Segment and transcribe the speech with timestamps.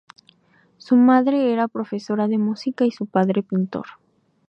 [0.79, 3.85] Su madre era profesora de música y su padre pintor.